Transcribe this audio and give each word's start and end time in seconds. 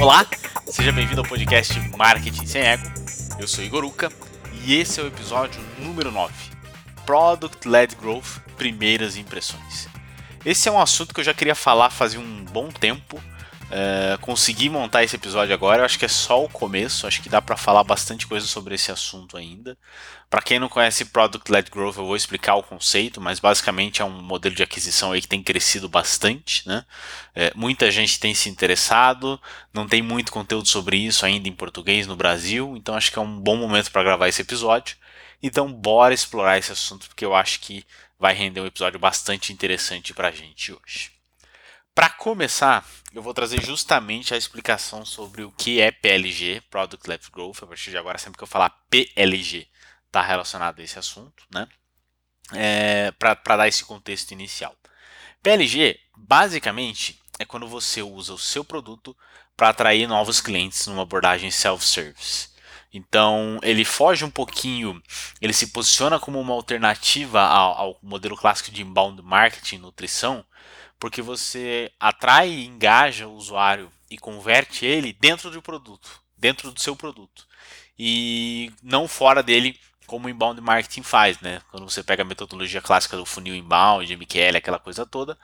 Olá, 0.00 0.24
seja 0.66 0.92
bem-vindo 0.92 1.20
ao 1.20 1.26
podcast 1.26 1.76
Marketing 1.96 2.46
Sem 2.46 2.62
Ego. 2.62 2.84
Eu 3.36 3.48
sou 3.48 3.64
Igor 3.64 3.84
Uca 3.84 4.12
e 4.64 4.76
esse 4.76 5.00
é 5.00 5.02
o 5.02 5.08
episódio 5.08 5.60
número 5.80 6.12
9: 6.12 6.32
Product 7.04 7.68
Led 7.68 7.96
Growth 7.96 8.38
Primeiras 8.56 9.16
Impressões. 9.16 9.88
Esse 10.44 10.68
é 10.68 10.72
um 10.72 10.80
assunto 10.80 11.12
que 11.12 11.18
eu 11.18 11.24
já 11.24 11.34
queria 11.34 11.56
falar 11.56 11.90
fazia 11.90 12.20
um 12.20 12.44
bom 12.44 12.68
tempo. 12.68 13.20
Uh, 13.68 14.18
consegui 14.20 14.70
montar 14.70 15.04
esse 15.04 15.14
episódio 15.14 15.52
agora, 15.52 15.82
eu 15.82 15.84
acho 15.84 15.98
que 15.98 16.06
é 16.06 16.08
só 16.08 16.42
o 16.42 16.48
começo, 16.48 17.06
acho 17.06 17.20
que 17.20 17.28
dá 17.28 17.42
para 17.42 17.54
falar 17.54 17.84
bastante 17.84 18.26
coisa 18.26 18.46
sobre 18.46 18.74
esse 18.74 18.90
assunto 18.90 19.36
ainda. 19.36 19.76
Para 20.30 20.40
quem 20.40 20.58
não 20.58 20.70
conhece 20.70 21.04
Product 21.04 21.52
Led 21.52 21.70
Growth, 21.70 21.98
eu 21.98 22.06
vou 22.06 22.16
explicar 22.16 22.54
o 22.54 22.62
conceito, 22.62 23.20
mas 23.20 23.38
basicamente 23.38 24.00
é 24.00 24.04
um 24.06 24.22
modelo 24.22 24.54
de 24.54 24.62
aquisição 24.62 25.12
aí 25.12 25.20
que 25.20 25.28
tem 25.28 25.42
crescido 25.42 25.86
bastante, 25.86 26.66
né? 26.66 26.82
É, 27.34 27.52
muita 27.54 27.90
gente 27.90 28.18
tem 28.18 28.34
se 28.34 28.48
interessado, 28.48 29.38
não 29.72 29.86
tem 29.86 30.00
muito 30.00 30.32
conteúdo 30.32 30.66
sobre 30.66 30.96
isso 30.96 31.26
ainda 31.26 31.46
em 31.46 31.52
português 31.52 32.06
no 32.06 32.16
Brasil, 32.16 32.74
então 32.74 32.94
acho 32.94 33.12
que 33.12 33.18
é 33.18 33.22
um 33.22 33.38
bom 33.38 33.56
momento 33.56 33.90
para 33.90 34.02
gravar 34.02 34.28
esse 34.28 34.40
episódio. 34.40 34.96
Então 35.42 35.70
bora 35.70 36.14
explorar 36.14 36.58
esse 36.58 36.72
assunto 36.72 37.06
porque 37.06 37.24
eu 37.24 37.34
acho 37.34 37.60
que 37.60 37.84
vai 38.18 38.34
render 38.34 38.62
um 38.62 38.66
episódio 38.66 38.98
bastante 38.98 39.52
interessante 39.52 40.14
para 40.14 40.28
a 40.28 40.32
gente 40.32 40.72
hoje. 40.72 41.17
Para 41.98 42.10
começar, 42.10 42.86
eu 43.12 43.20
vou 43.20 43.34
trazer 43.34 43.60
justamente 43.60 44.32
a 44.32 44.36
explicação 44.36 45.04
sobre 45.04 45.42
o 45.42 45.50
que 45.50 45.80
é 45.80 45.90
PLG, 45.90 46.62
Product 46.70 47.10
Led 47.10 47.28
Growth. 47.32 47.60
A 47.60 47.66
partir 47.66 47.90
de 47.90 47.98
agora, 47.98 48.16
sempre 48.18 48.38
que 48.38 48.44
eu 48.44 48.46
falar 48.46 48.70
PLG, 48.88 49.66
está 50.06 50.22
relacionado 50.22 50.78
a 50.78 50.84
esse 50.84 50.96
assunto, 50.96 51.42
né? 51.52 51.66
É, 52.54 53.10
para 53.10 53.56
dar 53.56 53.66
esse 53.66 53.84
contexto 53.84 54.30
inicial. 54.30 54.76
PLG, 55.42 55.98
basicamente, 56.16 57.20
é 57.36 57.44
quando 57.44 57.66
você 57.66 58.00
usa 58.00 58.32
o 58.32 58.38
seu 58.38 58.62
produto 58.62 59.16
para 59.56 59.70
atrair 59.70 60.06
novos 60.06 60.40
clientes 60.40 60.86
numa 60.86 61.02
abordagem 61.02 61.50
self-service. 61.50 62.50
Então, 62.94 63.58
ele 63.60 63.84
foge 63.84 64.24
um 64.24 64.30
pouquinho, 64.30 65.02
ele 65.42 65.52
se 65.52 65.66
posiciona 65.72 66.20
como 66.20 66.40
uma 66.40 66.54
alternativa 66.54 67.40
ao, 67.40 67.76
ao 67.76 67.98
modelo 68.00 68.36
clássico 68.36 68.70
de 68.70 68.82
inbound 68.82 69.20
marketing 69.20 69.78
nutrição, 69.78 70.46
porque 70.98 71.22
você 71.22 71.92
atrai 71.98 72.50
e 72.50 72.66
engaja 72.66 73.26
o 73.26 73.34
usuário 73.34 73.90
e 74.10 74.18
converte 74.18 74.84
ele 74.84 75.12
dentro 75.12 75.50
do 75.50 75.62
produto, 75.62 76.20
dentro 76.36 76.70
do 76.70 76.80
seu 76.80 76.96
produto, 76.96 77.46
e 77.98 78.72
não 78.82 79.06
fora 79.06 79.42
dele 79.42 79.78
como 80.06 80.26
o 80.26 80.30
inbound 80.30 80.60
marketing 80.60 81.02
faz, 81.02 81.38
né? 81.40 81.60
Quando 81.70 81.88
você 81.88 82.02
pega 82.02 82.22
a 82.22 82.26
metodologia 82.26 82.80
clássica 82.80 83.16
do 83.16 83.26
funil 83.26 83.54
inbound, 83.54 84.10
MQL, 84.16 84.56
aquela 84.56 84.78
coisa 84.78 85.04
toda, 85.04 85.38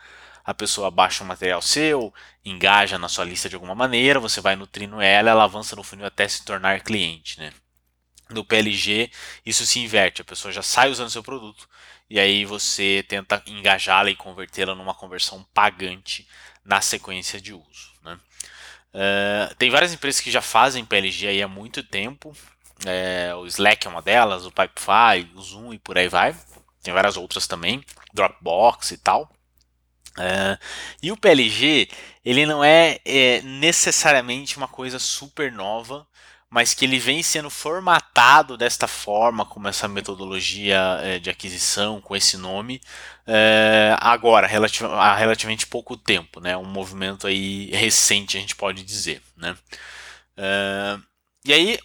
a 0.45 0.55
pessoa 0.55 0.91
baixa 0.91 1.23
um 1.23 1.27
material 1.27 1.61
seu, 1.61 2.13
engaja 2.45 2.99
na 2.99 3.09
sua 3.09 3.25
lista 3.25 3.49
de 3.49 3.55
alguma 3.55 3.75
maneira, 3.75 4.19
você 4.19 4.41
vai 4.41 4.57
nutrindo 4.57 5.01
ela, 5.01 5.31
ela 5.31 5.45
avança 5.45 5.77
no 5.77 5.83
funil 5.83 6.07
até 6.07 6.27
se 6.27 6.45
tornar 6.45 6.81
cliente, 6.81 7.39
né? 7.39 7.53
No 8.31 8.45
PLG, 8.45 9.11
isso 9.45 9.67
se 9.67 9.79
inverte, 9.81 10.23
a 10.23 10.25
pessoa 10.25 10.51
já 10.51 10.63
sai 10.63 10.91
usando 10.91 11.11
seu 11.11 11.23
produto 11.23 11.69
e 12.09 12.21
aí 12.21 12.45
você 12.45 13.05
tenta 13.09 13.43
engajá-la 13.47 14.11
e 14.11 14.17
convertê-la 14.17 14.75
numa 14.75 14.95
conversão 14.95 15.45
pagante 15.55 16.27
na 16.65 16.81
sequência 16.81 17.41
de 17.41 17.53
uso. 17.53 17.93
Né? 18.03 18.19
Uh, 18.95 19.55
tem 19.57 19.71
várias 19.71 19.93
empresas 19.93 20.21
que 20.21 20.31
já 20.31 20.43
fazem 20.43 20.85
PLG 20.85 21.43
há 21.43 21.49
muito 21.49 21.83
tempo, 21.83 22.35
é, 22.85 23.35
o 23.35 23.47
Slack 23.47 23.87
é 23.87 23.91
uma 23.91 24.03
delas, 24.03 24.45
o 24.45 24.51
Pipefy, 24.51 25.31
o 25.35 25.43
Zoom 25.43 25.73
e 25.73 25.79
por 25.79 25.97
aí 25.97 26.09
vai. 26.09 26.35
Tem 26.83 26.93
várias 26.93 27.17
outras 27.17 27.47
também, 27.47 27.85
Dropbox 28.13 28.91
e 28.91 28.99
tal. 28.99 29.31
É, 30.19 30.59
e 31.03 31.11
o 31.11 31.17
PLG, 31.17 31.89
ele 32.25 32.47
não 32.47 32.63
é, 32.63 33.01
é, 33.05 33.41
necessariamente 33.43 34.57
uma 34.57 34.69
coisa 34.69 34.99
super 34.99 35.51
nova, 35.51 36.07
mas 36.55 36.73
que 36.73 36.85
ele 36.85 37.01
vem 37.01 37.21
sendo 37.21 37.51
formatado 37.51 38.57
desta 38.57 38.87
forma, 38.87 39.45
como 39.45 39.67
essa 39.67 39.89
metodologia 39.89 41.01
é, 41.03 41.19
de 41.19 41.29
aquisição, 41.29 42.01
com 42.01 42.15
esse 42.15 42.37
nome, 42.37 42.81
é, 43.27 43.97
agora, 43.99 44.47
relativ 44.47 44.87
há 44.87 45.17
relativamente 45.17 45.67
pouco 45.67 45.97
tempo, 45.97 46.39
né? 46.39 46.57
Um 46.57 46.65
movimento 46.65 47.27
aí 47.27 47.67
recente, 47.73 48.37
a 48.37 48.41
gente 48.41 48.55
pode 48.55 48.85
dizer, 48.85 49.21
né? 49.37 49.57
É, 50.37 50.97
e 51.45 51.53
aí, 51.53 51.79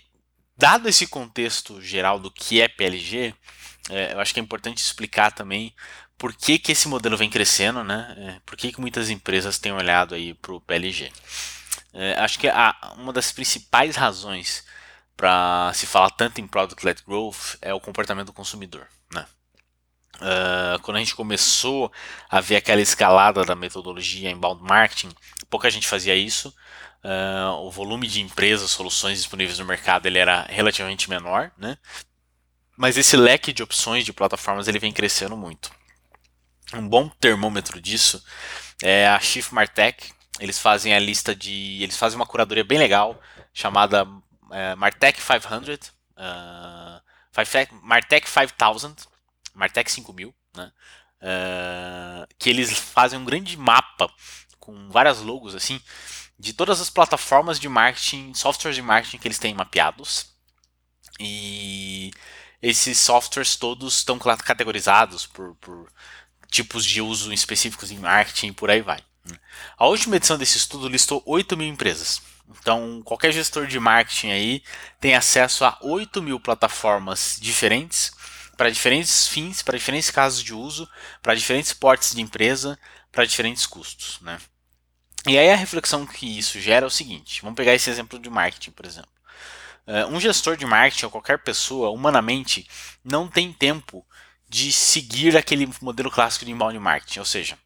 Dado 0.56 0.88
esse 0.88 1.08
contexto 1.08 1.82
geral 1.82 2.20
do 2.20 2.30
que 2.30 2.62
é 2.62 2.68
PLG, 2.68 3.34
é, 3.90 4.14
eu 4.14 4.20
acho 4.20 4.34
que 4.34 4.40
é 4.40 4.44
importante 4.44 4.78
explicar 4.84 5.32
também 5.32 5.74
por 6.16 6.32
que, 6.32 6.60
que 6.60 6.74
esse 6.74 6.88
modelo 6.88 7.18
vem 7.18 7.30
crescendo, 7.30 7.84
né? 7.84 8.14
É, 8.18 8.40
por 8.46 8.56
que, 8.56 8.72
que 8.72 8.82
muitas 8.82 9.10
empresas 9.10 9.58
têm 9.58 9.72
olhado 9.72 10.14
aí 10.14 10.36
para 10.36 10.54
o 10.54 10.62
PLG. 10.62 11.12
É, 11.94 12.14
acho 12.20 12.40
que 12.40 12.48
a, 12.48 12.76
uma 12.98 13.12
das 13.12 13.32
principais 13.32 13.96
razões 13.96 14.64
para 15.18 15.72
se 15.74 15.86
falar 15.86 16.12
tanto 16.12 16.40
em 16.40 16.48
Product-led 16.48 17.04
Growth 17.06 17.58
é 17.62 17.74
o 17.74 17.80
comportamento 17.80 18.28
do 18.28 18.34
consumidor. 18.34 18.88
Né? 19.14 19.26
Uh, 20.16 20.80
quando 20.82 20.98
a 20.98 21.00
gente 21.00 21.16
começou 21.16 21.92
a 22.30 22.40
ver 22.40 22.56
aquela 22.56 22.82
escalada 22.82 23.44
da 23.44 23.56
metodologia 23.56 24.30
inbound 24.30 24.64
marketing, 24.64 25.10
pouca 25.50 25.70
gente 25.70 25.88
fazia 25.88 26.16
isso. 26.16 26.54
Uh, 27.04 27.52
o 27.66 27.72
volume 27.72 28.08
de 28.08 28.22
empresas, 28.22 28.72
soluções 28.72 29.18
disponíveis 29.18 29.60
no 29.60 29.66
mercado 29.66 30.06
ele 30.06 30.20
era 30.20 30.46
relativamente 30.50 31.10
menor, 31.10 31.52
né? 31.58 31.78
mas 32.80 32.96
esse 32.96 33.18
leque 33.18 33.52
de 33.52 33.62
opções 33.62 34.06
de 34.06 34.14
plataformas 34.14 34.70
ele 34.70 34.80
vem 34.80 34.94
crescendo 34.94 35.36
muito. 35.36 35.70
Um 36.74 36.88
bom 36.88 37.10
termômetro 37.10 37.82
disso 37.82 38.24
é 38.82 39.06
a 39.06 39.20
Chief 39.20 39.52
Martech. 39.52 40.14
Eles 40.40 40.60
fazem 40.60 40.94
a 40.94 41.00
lista 41.00 41.36
de. 41.36 41.82
Eles 41.82 41.98
fazem 41.98 42.18
uma 42.18 42.26
curadoria 42.26 42.64
bem 42.64 42.78
legal 42.78 43.20
chamada 43.54 44.08
é, 44.52 44.76
Martech 44.76 45.20
500, 45.22 45.90
uh, 45.90 47.02
Martech 47.82 48.30
5000, 48.30 48.96
Martech 49.54 49.92
5000, 49.92 50.34
né? 50.56 50.72
Uh, 51.22 52.28
que 52.38 52.50
eles 52.50 52.72
fazem 52.72 53.20
um 53.20 53.26
grande 53.26 53.58
mapa 53.58 54.10
com 54.58 54.90
várias 54.90 55.20
logos 55.20 55.54
assim 55.54 55.82
de 56.40 56.54
todas 56.54 56.80
as 56.80 56.90
plataformas 56.90 57.60
de 57.60 57.68
marketing, 57.68 58.34
softwares 58.34 58.76
de 58.76 58.82
marketing 58.82 59.18
que 59.18 59.28
eles 59.28 59.40
têm 59.40 59.54
mapeados. 59.54 60.28
E 61.20 62.12
esses 62.62 62.98
softwares 62.98 63.58
todos 63.58 63.98
estão 63.98 64.18
categorizados 64.18 65.28
por, 65.28 65.56
por 65.56 65.92
tipos 66.50 66.86
de 66.86 67.02
uso 67.02 67.34
específicos 67.34 67.92
em 67.92 68.00
marketing 68.00 68.48
e 68.48 68.54
por 68.54 68.72
aí 68.72 68.82
vai. 68.82 69.04
A 69.78 69.88
última 69.88 70.16
edição 70.16 70.38
desse 70.38 70.58
estudo 70.58 70.88
listou 70.88 71.22
8 71.26 71.58
mil 71.58 71.68
empresas. 71.68 72.22
Então, 72.60 73.02
qualquer 73.04 73.32
gestor 73.32 73.68
de 73.68 73.80
marketing 73.80 74.32
aí 74.32 74.64
tem 75.00 75.16
acesso 75.16 75.64
a 75.64 75.78
8 75.82 76.22
mil 76.22 76.40
plataformas 76.40 77.38
diferentes, 77.40 78.12
para 78.58 78.70
diferentes 78.70 79.28
fins, 79.28 79.62
para 79.62 79.78
diferentes 79.78 80.10
casos 80.10 80.44
de 80.44 80.54
uso, 80.54 80.90
para 81.22 81.36
diferentes 81.36 81.72
portes 81.72 82.14
de 82.14 82.22
empresa, 82.22 82.78
para 83.12 83.26
diferentes 83.26 83.66
custos. 83.66 84.20
Né? 84.22 84.38
E 85.28 85.38
aí 85.38 85.50
a 85.52 85.56
reflexão 85.56 86.06
que 86.06 86.40
isso 86.40 86.60
gera 86.60 86.86
é 86.86 86.88
o 86.88 86.92
seguinte: 86.92 87.42
vamos 87.42 87.56
pegar 87.56 87.74
esse 87.74 87.90
exemplo 87.90 88.20
de 88.20 88.30
marketing, 88.30 88.72
por 88.72 88.86
exemplo. 88.86 89.10
Uh, 89.88 90.14
um 90.14 90.20
gestor 90.20 90.58
de 90.58 90.66
marketing 90.66 91.06
ou 91.06 91.12
qualquer 91.12 91.40
pessoa, 91.40 91.90
humanamente, 91.90 92.68
não 93.04 93.28
tem 93.28 93.54
tempo 93.54 94.06
de 94.48 94.72
seguir 94.72 95.38
aquele 95.38 95.70
modelo 95.82 96.12
clássico 96.12 96.46
de 96.46 96.52
inbound 96.52 96.78
marketing, 96.80 97.20
ou 97.20 97.26
seja, 97.26 97.58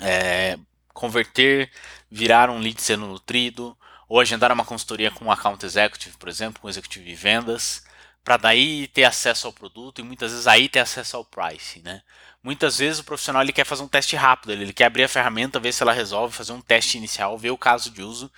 é, 0.00 0.58
converter, 0.92 1.70
virar 2.10 2.50
um 2.50 2.58
lead 2.58 2.80
sendo 2.80 3.06
nutrido, 3.06 3.76
ou 4.08 4.20
agendar 4.20 4.52
uma 4.52 4.64
consultoria 4.64 5.10
com 5.10 5.26
um 5.26 5.32
account 5.32 5.64
executive, 5.64 6.16
por 6.16 6.28
exemplo, 6.28 6.60
com 6.60 6.68
executivo 6.68 7.04
de 7.04 7.14
vendas, 7.14 7.84
para 8.24 8.36
daí 8.36 8.88
ter 8.88 9.04
acesso 9.04 9.46
ao 9.46 9.52
produto 9.52 10.00
e 10.00 10.04
muitas 10.04 10.32
vezes 10.32 10.46
aí 10.46 10.68
ter 10.68 10.80
acesso 10.80 11.16
ao 11.16 11.24
price, 11.24 11.80
né? 11.82 12.02
Muitas 12.42 12.78
vezes 12.78 13.00
o 13.00 13.04
profissional 13.04 13.42
ele 13.42 13.52
quer 13.52 13.64
fazer 13.64 13.82
um 13.82 13.88
teste 13.88 14.14
rápido, 14.16 14.52
ele 14.52 14.72
quer 14.72 14.86
abrir 14.86 15.04
a 15.04 15.08
ferramenta, 15.08 15.58
ver 15.58 15.72
se 15.72 15.82
ela 15.82 15.92
resolve, 15.92 16.34
fazer 16.34 16.52
um 16.52 16.60
teste 16.60 16.96
inicial, 16.96 17.36
ver 17.38 17.50
o 17.50 17.58
caso 17.58 17.90
de 17.90 18.02
uso 18.02 18.30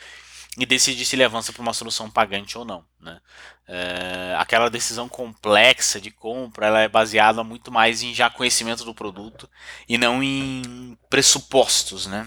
e 0.59 0.67
decidir 0.67 1.05
se 1.05 1.15
ele 1.15 1.25
avança 1.25 1.53
para 1.53 1.63
uma 1.63 1.73
solução 1.73 2.11
pagante 2.11 2.59
ou 2.59 2.65
não. 2.65 2.85
Né? 3.01 3.21
É, 3.67 4.35
aquela 4.39 4.69
decisão 4.69 5.09
complexa 5.09 6.01
de 6.01 6.11
compra 6.11 6.67
ela 6.67 6.81
é 6.81 6.89
baseada 6.89 7.45
muito 7.45 7.71
mais 7.71 8.03
em 8.03 8.13
já 8.13 8.29
conhecimento 8.29 8.85
do 8.85 8.95
produto 8.95 9.49
e 9.89 9.97
não 9.97 10.23
em 10.23 10.99
pressupostos. 11.09 12.07
Né? 12.07 12.27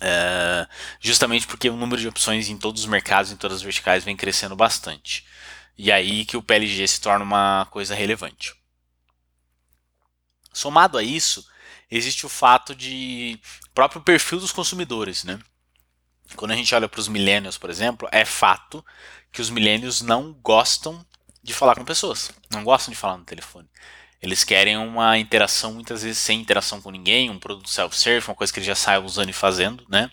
É, 0.00 0.66
justamente 1.00 1.46
porque 1.46 1.68
o 1.68 1.76
número 1.76 2.00
de 2.00 2.08
opções 2.08 2.48
em 2.48 2.56
todos 2.56 2.82
os 2.82 2.88
mercados, 2.88 3.32
em 3.32 3.36
todas 3.36 3.56
as 3.56 3.62
verticais, 3.62 4.04
vem 4.04 4.16
crescendo 4.16 4.54
bastante. 4.54 5.26
E 5.76 5.90
aí 5.90 6.24
que 6.24 6.36
o 6.36 6.42
PLG 6.42 6.86
se 6.86 7.00
torna 7.00 7.24
uma 7.24 7.66
coisa 7.70 7.96
relevante. 7.96 8.54
Somado 10.52 10.96
a 10.96 11.02
isso, 11.02 11.44
existe 11.90 12.24
o 12.24 12.28
fato 12.28 12.76
de 12.76 13.40
próprio 13.74 14.00
perfil 14.00 14.38
dos 14.38 14.52
consumidores, 14.52 15.24
né? 15.24 15.40
Quando 16.36 16.52
a 16.52 16.56
gente 16.56 16.74
olha 16.74 16.88
para 16.88 17.00
os 17.00 17.08
millennials, 17.08 17.58
por 17.58 17.70
exemplo, 17.70 18.08
é 18.10 18.24
fato 18.24 18.84
que 19.30 19.40
os 19.40 19.50
millennials 19.50 20.00
não 20.00 20.32
gostam 20.32 21.04
de 21.42 21.52
falar 21.52 21.74
com 21.74 21.84
pessoas, 21.84 22.30
não 22.50 22.64
gostam 22.64 22.92
de 22.92 22.98
falar 22.98 23.18
no 23.18 23.24
telefone. 23.24 23.68
Eles 24.22 24.42
querem 24.42 24.76
uma 24.78 25.18
interação 25.18 25.74
muitas 25.74 26.02
vezes 26.02 26.18
sem 26.18 26.40
interação 26.40 26.80
com 26.80 26.90
ninguém, 26.90 27.28
um 27.28 27.38
produto 27.38 27.68
self-serve, 27.68 28.26
uma 28.28 28.34
coisa 28.34 28.52
que 28.52 28.58
eles 28.58 28.66
já 28.66 28.74
saem 28.74 29.04
usando 29.04 29.28
e 29.28 29.34
fazendo, 29.34 29.84
né? 29.88 30.10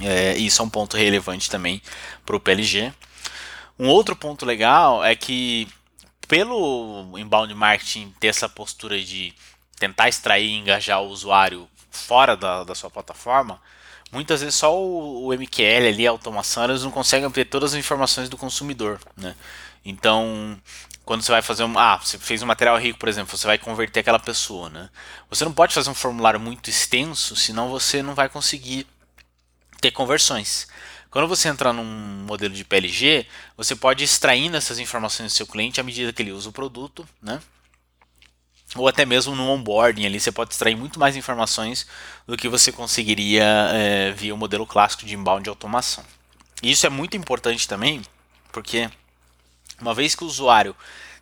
É, 0.00 0.36
isso 0.36 0.60
é 0.60 0.64
um 0.64 0.68
ponto 0.68 0.96
relevante 0.96 1.48
também 1.48 1.80
para 2.26 2.34
o 2.34 2.40
PLG. 2.40 2.92
Um 3.78 3.86
outro 3.86 4.16
ponto 4.16 4.44
legal 4.44 5.04
é 5.04 5.14
que 5.14 5.68
pelo 6.26 7.16
inbound 7.16 7.54
marketing 7.54 8.12
ter 8.18 8.28
essa 8.28 8.48
postura 8.48 9.00
de 9.00 9.32
tentar 9.78 10.08
extrair 10.08 10.46
e 10.46 10.54
engajar 10.54 11.00
o 11.00 11.08
usuário 11.08 11.68
fora 11.90 12.36
da, 12.36 12.64
da 12.64 12.74
sua 12.74 12.90
plataforma, 12.90 13.60
muitas 14.14 14.40
vezes 14.40 14.54
só 14.54 14.74
o, 14.74 15.32
MQL 15.34 15.88
ali, 15.88 16.06
a 16.06 16.10
automação, 16.10 16.64
eles 16.64 16.84
não 16.84 16.90
conseguem 16.90 17.26
obter 17.26 17.44
todas 17.44 17.74
as 17.74 17.78
informações 17.78 18.28
do 18.28 18.36
consumidor, 18.36 19.00
né? 19.16 19.34
Então, 19.84 20.58
quando 21.04 21.22
você 21.22 21.32
vai 21.32 21.42
fazer 21.42 21.64
um, 21.64 21.78
ah, 21.78 21.98
você 21.98 22.16
fez 22.18 22.42
um 22.42 22.46
material 22.46 22.78
rico, 22.78 22.98
por 22.98 23.08
exemplo, 23.08 23.36
você 23.36 23.46
vai 23.46 23.58
converter 23.58 24.00
aquela 24.00 24.18
pessoa, 24.18 24.70
né? 24.70 24.88
Você 25.28 25.44
não 25.44 25.52
pode 25.52 25.74
fazer 25.74 25.90
um 25.90 25.94
formulário 25.94 26.40
muito 26.40 26.70
extenso, 26.70 27.36
senão 27.36 27.68
você 27.68 28.02
não 28.02 28.14
vai 28.14 28.28
conseguir 28.28 28.86
ter 29.80 29.90
conversões. 29.90 30.66
Quando 31.10 31.28
você 31.28 31.48
entra 31.48 31.72
num 31.72 31.84
modelo 32.26 32.54
de 32.54 32.64
PLG, 32.64 33.26
você 33.56 33.76
pode 33.76 34.02
ir 34.02 34.06
extraindo 34.06 34.56
essas 34.56 34.78
informações 34.78 35.32
do 35.32 35.36
seu 35.36 35.46
cliente 35.46 35.80
à 35.80 35.84
medida 35.84 36.12
que 36.12 36.22
ele 36.22 36.32
usa 36.32 36.48
o 36.48 36.52
produto, 36.52 37.06
né? 37.20 37.40
Ou 38.74 38.88
até 38.88 39.04
mesmo 39.06 39.34
no 39.34 39.48
onboarding 39.48 40.04
ali, 40.04 40.18
você 40.18 40.32
pode 40.32 40.52
extrair 40.52 40.76
muito 40.76 40.98
mais 40.98 41.16
informações 41.16 41.86
do 42.26 42.36
que 42.36 42.48
você 42.48 42.72
conseguiria 42.72 43.44
é, 43.72 44.10
via 44.12 44.34
o 44.34 44.38
modelo 44.38 44.66
clássico 44.66 45.06
de 45.06 45.14
inbound 45.14 45.44
de 45.44 45.48
automação. 45.48 46.04
E 46.62 46.70
isso 46.70 46.86
é 46.86 46.90
muito 46.90 47.16
importante 47.16 47.68
também, 47.68 48.02
porque 48.52 48.90
uma 49.80 49.94
vez 49.94 50.14
que 50.14 50.24
o 50.24 50.26
usuário 50.26 50.74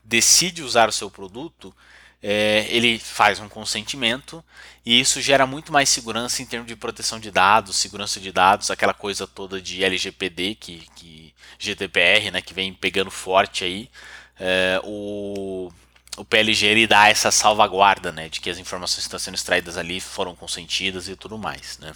decide 0.04 0.62
usar 0.62 0.88
o 0.88 0.92
seu 0.92 1.10
produto, 1.10 1.74
é, 2.22 2.66
ele 2.70 2.98
faz 2.98 3.40
um 3.40 3.48
consentimento 3.48 4.44
e 4.86 5.00
isso 5.00 5.20
gera 5.20 5.46
muito 5.46 5.72
mais 5.72 5.88
segurança 5.88 6.40
em 6.40 6.46
termos 6.46 6.68
de 6.68 6.76
proteção 6.76 7.18
de 7.18 7.30
dados, 7.30 7.76
segurança 7.76 8.20
de 8.20 8.30
dados, 8.30 8.70
aquela 8.70 8.94
coisa 8.94 9.26
toda 9.26 9.60
de 9.60 9.82
LGPD, 9.82 10.54
que, 10.54 10.86
que 10.94 11.34
GDPR, 11.58 12.30
né, 12.30 12.40
que 12.40 12.54
vem 12.54 12.72
pegando 12.72 13.10
forte 13.10 13.64
aí. 13.64 13.90
É, 14.38 14.80
o, 14.84 15.70
o 16.16 16.24
PLG 16.24 16.66
ele 16.66 16.86
dá 16.86 17.08
essa 17.08 17.30
salvaguarda, 17.30 18.12
né, 18.12 18.28
de 18.28 18.40
que 18.40 18.50
as 18.50 18.58
informações 18.58 18.98
que 18.98 19.08
estão 19.08 19.18
sendo 19.18 19.34
extraídas 19.34 19.76
ali 19.76 20.00
foram 20.00 20.34
consentidas 20.34 21.08
e 21.08 21.16
tudo 21.16 21.38
mais, 21.38 21.78
né. 21.78 21.92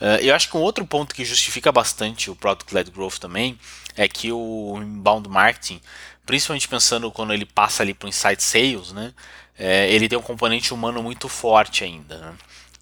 Uh, 0.00 0.18
eu 0.20 0.34
acho 0.34 0.50
que 0.50 0.56
um 0.56 0.60
outro 0.60 0.84
ponto 0.84 1.14
que 1.14 1.24
justifica 1.24 1.70
bastante 1.70 2.28
o 2.28 2.34
Product-Led 2.34 2.90
Growth 2.90 3.18
também 3.18 3.56
é 3.96 4.08
que 4.08 4.32
o 4.32 4.76
inbound 4.82 5.28
marketing 5.28 5.80
principalmente 6.26 6.68
pensando 6.68 7.10
quando 7.10 7.32
ele 7.32 7.44
passa 7.44 7.82
ali 7.82 7.94
para 7.94 8.06
o 8.06 8.08
Insight 8.08 8.42
Sales, 8.42 8.92
né? 8.92 9.12
É, 9.58 9.90
ele 9.92 10.08
tem 10.08 10.18
um 10.18 10.22
componente 10.22 10.72
humano 10.72 11.02
muito 11.02 11.28
forte 11.28 11.84
ainda. 11.84 12.18
Né? 12.18 12.34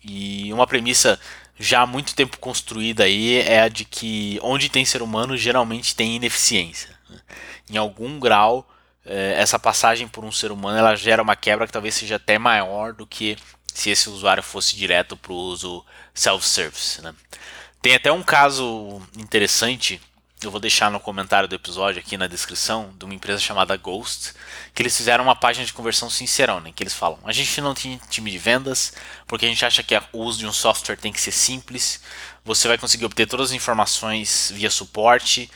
E 0.05 0.53
uma 0.53 0.67
premissa 0.67 1.19
já 1.59 1.83
há 1.83 1.87
muito 1.87 2.15
tempo 2.15 2.39
construída 2.39 3.05
aí 3.05 3.39
é 3.39 3.63
a 3.63 3.69
de 3.69 3.85
que 3.85 4.39
onde 4.43 4.69
tem 4.69 4.85
ser 4.85 5.03
humano 5.03 5.37
geralmente 5.37 5.95
tem 5.95 6.17
ineficiência. 6.17 6.91
Né? 7.09 7.19
Em 7.71 7.77
algum 7.77 8.19
grau, 8.19 8.70
essa 9.05 9.59
passagem 9.59 10.07
por 10.07 10.25
um 10.25 10.33
ser 10.33 10.53
humano 10.53 10.79
ela 10.79 10.95
gera 10.95 11.23
uma 11.23 11.37
quebra 11.37 11.67
que 11.67 11.73
talvez 11.73 11.95
seja 11.95 12.17
até 12.17 12.39
maior 12.39 12.93
do 12.93 13.07
que 13.07 13.37
se 13.73 13.91
esse 13.91 14.09
usuário 14.09 14.43
fosse 14.43 14.77
direto 14.77 15.17
para 15.17 15.33
o 15.33 15.37
uso 15.37 15.85
self-service. 16.15 17.01
Né? 17.03 17.15
Tem 17.81 17.95
até 17.95 18.13
um 18.13 18.23
caso 18.23 19.01
interessante 19.17 20.01
eu 20.43 20.51
vou 20.51 20.61
deixar 20.61 20.91
no 20.91 20.99
comentário 20.99 21.49
do 21.49 21.55
episódio 21.55 22.01
aqui 22.01 22.17
na 22.17 22.27
descrição 22.27 22.95
de 22.99 23.05
uma 23.05 23.15
empresa 23.15 23.39
chamada 23.39 23.77
Ghost, 23.77 24.33
que 24.75 24.83
eles 24.83 24.97
fizeram 24.97 25.25
uma 25.25 25.37
página 25.37 25.67
de 25.67 25.73
conversão 25.73 26.09
sincerona, 26.09 26.69
em 26.69 26.73
que 26.73 26.83
eles 26.83 26.95
falam: 26.95 27.19
a 27.25 27.33
gente 27.33 27.61
não 27.61 27.75
tem 27.75 28.01
time 28.09 28.31
de 28.31 28.39
vendas, 28.39 28.95
porque 29.27 29.45
a 29.45 29.49
gente 29.49 29.65
acha 29.65 29.83
que 29.83 29.95
o 30.13 30.19
uso 30.19 30.39
de 30.39 30.47
um 30.47 30.53
software 30.53 30.97
tem 30.97 31.13
que 31.13 31.21
ser 31.21 31.33
simples, 31.33 32.01
você 32.45 32.69
vai 32.69 32.79
conseguir 32.79 33.05
obter 33.05 33.27
todas 33.27 33.51
as 33.51 33.53
informações 33.53 34.51
via 34.55 34.71
suporte. 34.71 35.51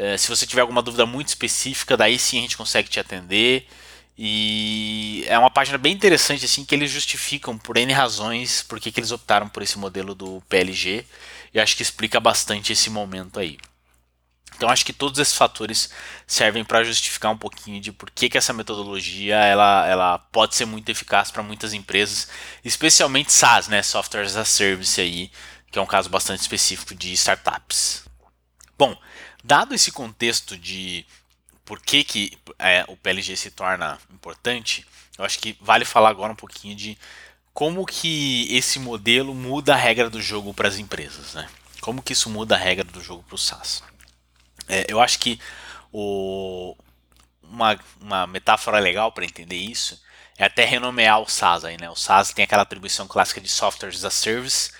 Eh, 0.00 0.16
se 0.16 0.30
você 0.30 0.46
tiver 0.46 0.62
alguma 0.62 0.80
dúvida 0.80 1.04
muito 1.04 1.28
específica, 1.28 1.94
daí 1.94 2.18
sim 2.18 2.38
a 2.38 2.40
gente 2.40 2.56
consegue 2.56 2.88
te 2.88 2.98
atender. 2.98 3.68
E 4.16 5.24
é 5.28 5.38
uma 5.38 5.50
página 5.50 5.76
bem 5.76 5.92
interessante 5.92 6.44
assim 6.46 6.64
que 6.64 6.74
eles 6.74 6.90
justificam 6.90 7.58
por 7.58 7.76
N 7.76 7.92
razões 7.92 8.62
por 8.62 8.80
que 8.80 8.92
eles 8.98 9.12
optaram 9.12 9.48
por 9.48 9.62
esse 9.62 9.78
modelo 9.78 10.14
do 10.14 10.42
PLG. 10.48 11.04
E 11.52 11.60
acho 11.60 11.76
que 11.76 11.82
explica 11.82 12.18
bastante 12.18 12.72
esse 12.72 12.88
momento 12.88 13.38
aí. 13.38 13.58
Então 14.56 14.70
acho 14.70 14.86
que 14.86 14.92
todos 14.92 15.18
esses 15.18 15.36
fatores 15.36 15.90
servem 16.26 16.64
para 16.64 16.82
justificar 16.82 17.32
um 17.32 17.38
pouquinho 17.38 17.80
de 17.80 17.92
por 17.92 18.10
que, 18.10 18.30
que 18.30 18.38
essa 18.38 18.54
metodologia 18.54 19.36
ela, 19.36 19.86
ela 19.86 20.18
pode 20.18 20.54
ser 20.54 20.64
muito 20.64 20.88
eficaz 20.88 21.30
para 21.30 21.42
muitas 21.42 21.74
empresas, 21.74 22.28
especialmente 22.64 23.32
SaaS, 23.32 23.68
né, 23.68 23.82
Software 23.82 24.22
as 24.22 24.36
a 24.36 24.44
Service 24.44 25.00
aí, 25.00 25.30
que 25.70 25.78
é 25.78 25.82
um 25.82 25.86
caso 25.86 26.08
bastante 26.10 26.40
específico 26.40 26.94
de 26.94 27.12
startups. 27.12 28.04
Bom, 28.78 28.96
dado 29.42 29.74
esse 29.74 29.90
contexto 29.90 30.56
de 30.56 31.04
por 31.64 31.80
que, 31.80 32.02
que 32.02 32.38
é, 32.58 32.84
o 32.88 32.96
PLG 32.96 33.36
se 33.36 33.50
torna 33.50 33.98
importante, 34.12 34.86
eu 35.16 35.24
acho 35.24 35.38
que 35.38 35.56
vale 35.60 35.84
falar 35.84 36.10
agora 36.10 36.32
um 36.32 36.36
pouquinho 36.36 36.74
de 36.74 36.98
como 37.52 37.84
que 37.84 38.46
esse 38.54 38.78
modelo 38.78 39.34
muda 39.34 39.74
a 39.74 39.76
regra 39.76 40.08
do 40.08 40.20
jogo 40.20 40.54
para 40.54 40.68
as 40.68 40.78
empresas, 40.78 41.34
né? 41.34 41.48
Como 41.80 42.02
que 42.02 42.12
isso 42.12 42.30
muda 42.30 42.54
a 42.54 42.58
regra 42.58 42.84
do 42.84 43.02
jogo 43.02 43.22
para 43.22 43.34
o 43.34 43.38
SaaS? 43.38 43.82
É, 44.68 44.86
eu 44.88 45.00
acho 45.00 45.18
que 45.18 45.40
o, 45.92 46.76
uma, 47.42 47.78
uma 48.00 48.26
metáfora 48.26 48.78
legal 48.78 49.12
para 49.12 49.24
entender 49.24 49.56
isso 49.56 50.00
é 50.38 50.44
até 50.44 50.64
renomear 50.64 51.20
o 51.20 51.28
SaaS 51.28 51.64
aí, 51.64 51.76
né? 51.78 51.90
O 51.90 51.96
SaaS 51.96 52.32
tem 52.32 52.44
aquela 52.44 52.62
atribuição 52.62 53.06
clássica 53.06 53.40
de 53.40 53.48
Software 53.48 53.90
as 53.90 54.04
a 54.04 54.10
Service. 54.10 54.72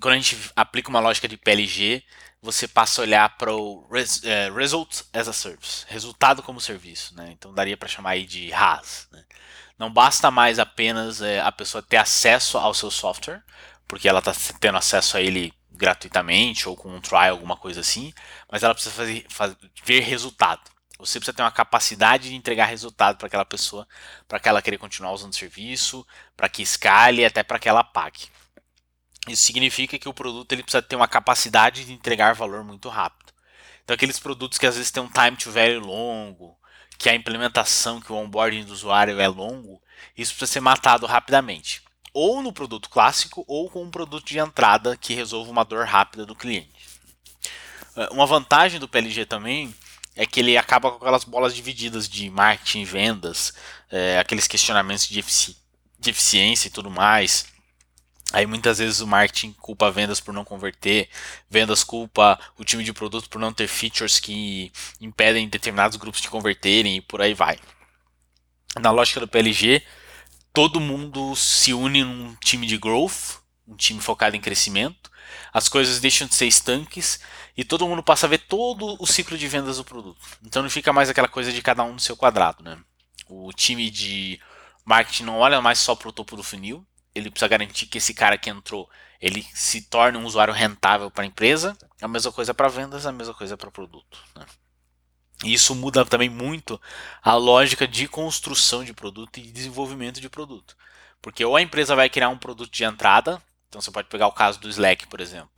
Quando 0.00 0.14
a 0.14 0.18
gente 0.18 0.36
aplica 0.56 0.90
uma 0.90 1.00
lógica 1.00 1.28
de 1.28 1.36
PLG, 1.36 2.02
você 2.44 2.68
passa 2.68 3.00
a 3.00 3.04
olhar 3.04 3.36
para 3.38 3.54
o 3.54 3.86
res, 3.90 4.22
é, 4.22 4.50
Result 4.50 5.02
as 5.12 5.28
a 5.28 5.32
Service, 5.32 5.86
resultado 5.88 6.42
como 6.42 6.60
serviço, 6.60 7.14
né? 7.16 7.30
Então 7.32 7.54
daria 7.54 7.76
para 7.76 7.88
chamar 7.88 8.10
aí 8.10 8.26
de 8.26 8.50
RAS. 8.50 9.08
Né? 9.10 9.24
Não 9.78 9.90
basta 9.90 10.30
mais 10.30 10.58
apenas 10.58 11.22
é, 11.22 11.40
a 11.40 11.50
pessoa 11.50 11.82
ter 11.82 11.96
acesso 11.96 12.58
ao 12.58 12.74
seu 12.74 12.90
software, 12.90 13.42
porque 13.88 14.08
ela 14.08 14.18
está 14.18 14.32
tendo 14.60 14.76
acesso 14.76 15.16
a 15.16 15.22
ele 15.22 15.54
gratuitamente 15.70 16.68
ou 16.68 16.76
com 16.76 16.94
um 16.94 17.00
trial, 17.00 17.30
alguma 17.30 17.56
coisa 17.56 17.80
assim, 17.80 18.12
mas 18.50 18.62
ela 18.62 18.74
precisa 18.74 18.94
fazer, 18.94 19.26
fazer, 19.28 19.56
ver 19.84 20.00
resultado. 20.00 20.62
Você 20.98 21.18
precisa 21.18 21.36
ter 21.36 21.42
uma 21.42 21.50
capacidade 21.50 22.28
de 22.28 22.36
entregar 22.36 22.66
resultado 22.66 23.16
para 23.16 23.26
aquela 23.26 23.44
pessoa, 23.44 23.86
para 24.28 24.38
que 24.38 24.48
ela 24.48 24.62
querer 24.62 24.78
continuar 24.78 25.12
usando 25.12 25.32
o 25.32 25.36
serviço, 25.36 26.06
para 26.36 26.48
que 26.48 26.62
escale, 26.62 27.24
até 27.24 27.42
para 27.42 27.58
que 27.58 27.68
ela 27.68 27.82
pague. 27.82 28.28
Isso 29.28 29.44
significa 29.44 29.98
que 29.98 30.08
o 30.08 30.14
produto 30.14 30.52
ele 30.52 30.62
precisa 30.62 30.82
ter 30.82 30.96
uma 30.96 31.08
capacidade 31.08 31.84
de 31.84 31.92
entregar 31.92 32.34
valor 32.34 32.62
muito 32.62 32.88
rápido. 32.88 33.32
Então 33.82 33.94
aqueles 33.94 34.18
produtos 34.18 34.58
que 34.58 34.66
às 34.66 34.76
vezes 34.76 34.90
têm 34.90 35.02
um 35.02 35.08
time 35.08 35.36
to 35.36 35.50
value 35.50 35.80
longo, 35.80 36.56
que 36.98 37.08
a 37.08 37.14
implementação, 37.14 38.00
que 38.00 38.12
o 38.12 38.16
onboarding 38.16 38.64
do 38.64 38.72
usuário 38.72 39.18
é 39.20 39.28
longo, 39.28 39.80
isso 40.16 40.32
precisa 40.32 40.52
ser 40.54 40.60
matado 40.60 41.06
rapidamente 41.06 41.82
ou 42.14 42.40
no 42.40 42.52
produto 42.52 42.88
clássico 42.88 43.44
ou 43.48 43.68
com 43.68 43.82
um 43.82 43.90
produto 43.90 44.24
de 44.24 44.38
entrada 44.38 44.96
que 44.96 45.12
resolva 45.12 45.50
uma 45.50 45.64
dor 45.64 45.84
rápida 45.84 46.24
do 46.24 46.36
cliente. 46.36 46.70
É, 47.96 48.08
uma 48.12 48.24
vantagem 48.24 48.78
do 48.78 48.88
PLG 48.88 49.26
também 49.26 49.74
é 50.14 50.24
que 50.24 50.38
ele 50.38 50.56
acaba 50.56 50.92
com 50.92 50.98
aquelas 50.98 51.24
bolas 51.24 51.54
divididas 51.54 52.08
de 52.08 52.30
marketing 52.30 52.82
e 52.82 52.84
vendas, 52.84 53.52
é, 53.90 54.16
aqueles 54.16 54.46
questionamentos 54.46 55.08
de, 55.08 55.18
efici 55.18 55.56
de 55.98 56.10
eficiência 56.10 56.68
e 56.68 56.70
tudo 56.70 56.88
mais. 56.88 57.46
Aí 58.34 58.46
muitas 58.46 58.78
vezes 58.78 58.98
o 58.98 59.06
marketing 59.06 59.52
culpa 59.52 59.92
vendas 59.92 60.18
por 60.18 60.34
não 60.34 60.44
converter, 60.44 61.08
vendas 61.48 61.84
culpa 61.84 62.36
o 62.58 62.64
time 62.64 62.82
de 62.82 62.92
produto 62.92 63.30
por 63.30 63.38
não 63.38 63.52
ter 63.52 63.68
features 63.68 64.18
que 64.18 64.72
impedem 65.00 65.48
determinados 65.48 65.96
grupos 65.96 66.20
de 66.20 66.28
converterem 66.28 66.96
e 66.96 67.00
por 67.00 67.22
aí 67.22 67.32
vai. 67.32 67.60
Na 68.80 68.90
lógica 68.90 69.20
do 69.20 69.28
PLG, 69.28 69.84
todo 70.52 70.80
mundo 70.80 71.36
se 71.36 71.72
une 71.72 72.02
num 72.02 72.34
time 72.42 72.66
de 72.66 72.76
growth, 72.76 73.38
um 73.68 73.76
time 73.76 74.00
focado 74.00 74.34
em 74.34 74.40
crescimento, 74.40 75.12
as 75.52 75.68
coisas 75.68 76.00
deixam 76.00 76.26
de 76.26 76.34
ser 76.34 76.46
estanques 76.46 77.20
e 77.56 77.62
todo 77.62 77.86
mundo 77.86 78.02
passa 78.02 78.26
a 78.26 78.28
ver 78.28 78.38
todo 78.38 78.96
o 78.98 79.06
ciclo 79.06 79.38
de 79.38 79.46
vendas 79.46 79.76
do 79.76 79.84
produto. 79.84 80.20
Então 80.42 80.60
não 80.60 80.68
fica 80.68 80.92
mais 80.92 81.08
aquela 81.08 81.28
coisa 81.28 81.52
de 81.52 81.62
cada 81.62 81.84
um 81.84 81.92
no 81.92 82.00
seu 82.00 82.16
quadrado, 82.16 82.64
né? 82.64 82.78
O 83.28 83.52
time 83.52 83.88
de 83.88 84.40
marketing 84.84 85.22
não 85.22 85.38
olha 85.38 85.60
mais 85.60 85.78
só 85.78 85.94
para 85.94 86.08
o 86.08 86.12
topo 86.12 86.34
do 86.34 86.42
funil, 86.42 86.84
ele 87.14 87.30
precisa 87.30 87.48
garantir 87.48 87.86
que 87.86 87.98
esse 87.98 88.12
cara 88.12 88.36
que 88.36 88.50
entrou, 88.50 88.90
ele 89.20 89.46
se 89.54 89.82
torne 89.82 90.18
um 90.18 90.24
usuário 90.24 90.52
rentável 90.52 91.10
para 91.10 91.24
a 91.24 91.26
empresa. 91.26 91.76
A 92.02 92.08
mesma 92.08 92.32
coisa 92.32 92.52
para 92.52 92.68
vendas, 92.68 93.06
a 93.06 93.12
mesma 93.12 93.34
coisa 93.34 93.56
para 93.56 93.70
produto. 93.70 94.18
Né? 94.34 94.44
E 95.44 95.52
isso 95.52 95.74
muda 95.74 96.04
também 96.04 96.28
muito 96.28 96.80
a 97.22 97.34
lógica 97.34 97.86
de 97.86 98.08
construção 98.08 98.84
de 98.84 98.92
produto 98.92 99.38
e 99.38 99.50
desenvolvimento 99.50 100.20
de 100.20 100.28
produto. 100.28 100.76
Porque 101.22 101.44
ou 101.44 101.56
a 101.56 101.62
empresa 101.62 101.96
vai 101.96 102.10
criar 102.10 102.28
um 102.28 102.38
produto 102.38 102.70
de 102.70 102.84
entrada, 102.84 103.42
então 103.68 103.80
você 103.80 103.90
pode 103.90 104.08
pegar 104.08 104.26
o 104.26 104.32
caso 104.32 104.60
do 104.60 104.68
Slack, 104.68 105.06
por 105.06 105.20
exemplo. 105.20 105.50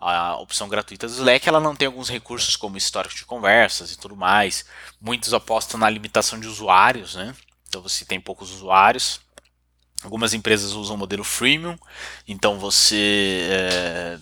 A 0.00 0.36
opção 0.36 0.68
gratuita 0.68 1.08
do 1.08 1.12
Slack 1.12 1.48
ela 1.48 1.58
não 1.58 1.74
tem 1.74 1.86
alguns 1.86 2.08
recursos 2.08 2.54
como 2.54 2.76
histórico 2.76 3.16
de 3.16 3.24
conversas 3.24 3.90
e 3.92 3.98
tudo 3.98 4.16
mais. 4.16 4.64
Muitos 5.00 5.34
apostam 5.34 5.80
na 5.80 5.90
limitação 5.90 6.38
de 6.38 6.46
usuários, 6.46 7.16
né? 7.16 7.34
Então 7.68 7.82
você 7.82 8.04
tem 8.04 8.20
poucos 8.20 8.52
usuários. 8.52 9.20
Algumas 10.04 10.32
empresas 10.32 10.72
usam 10.72 10.94
o 10.94 10.98
modelo 10.98 11.24
freemium, 11.24 11.76
então 12.26 12.58
você 12.58 13.48
é, 13.50 14.18